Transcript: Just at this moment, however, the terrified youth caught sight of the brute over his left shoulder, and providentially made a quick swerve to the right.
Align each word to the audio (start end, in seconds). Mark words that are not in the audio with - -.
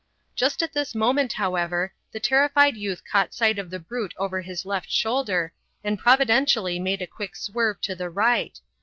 Just 0.35 0.63
at 0.63 0.73
this 0.73 0.95
moment, 0.95 1.33
however, 1.33 1.93
the 2.11 2.19
terrified 2.19 2.75
youth 2.75 3.03
caught 3.05 3.35
sight 3.35 3.59
of 3.59 3.69
the 3.69 3.77
brute 3.77 4.15
over 4.17 4.41
his 4.41 4.65
left 4.65 4.89
shoulder, 4.89 5.53
and 5.83 5.99
providentially 5.99 6.79
made 6.79 7.03
a 7.03 7.05
quick 7.05 7.35
swerve 7.35 7.79
to 7.81 7.93
the 7.93 8.09
right. 8.09 8.59